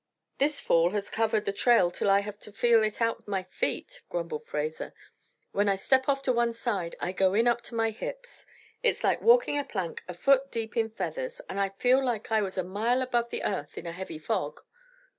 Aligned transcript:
"This 0.39 0.59
fall 0.59 0.93
has 0.93 1.11
covered 1.11 1.45
the 1.45 1.53
trail 1.53 1.91
till 1.91 2.09
I 2.09 2.21
have 2.21 2.39
to 2.39 2.51
feel 2.51 2.81
it 2.83 3.03
out 3.03 3.17
with 3.17 3.27
my 3.27 3.43
feet," 3.43 4.01
grumbled 4.09 4.43
Fraser. 4.47 4.95
"When 5.51 5.69
I 5.69 5.75
step 5.75 6.09
off 6.09 6.23
to 6.23 6.33
one 6.33 6.53
side 6.53 6.95
I 6.99 7.11
go 7.11 7.35
in 7.35 7.47
up 7.47 7.61
to 7.65 7.75
my 7.75 7.91
hips. 7.91 8.47
It's 8.81 9.03
like 9.03 9.21
walking 9.21 9.59
a 9.59 9.63
plank 9.63 10.01
a 10.07 10.15
foot 10.15 10.49
deep 10.51 10.75
in 10.75 10.89
feathers, 10.89 11.39
and 11.47 11.59
I 11.59 11.69
feel 11.69 12.03
like 12.03 12.31
I 12.31 12.41
was 12.41 12.57
a 12.57 12.63
mile 12.63 13.03
above 13.03 13.29
the 13.29 13.43
earth 13.43 13.77
in 13.77 13.85
a 13.85 13.91
heavy 13.91 14.17
fog." 14.17 14.61